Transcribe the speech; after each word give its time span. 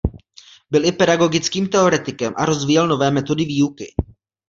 Byl 0.71 0.85
i 0.85 0.91
pedagogickým 0.91 1.67
teoretikem 1.69 2.33
a 2.37 2.45
rozvíjel 2.45 2.87
nové 2.87 3.11
metody 3.11 3.45
výuky. 3.45 3.93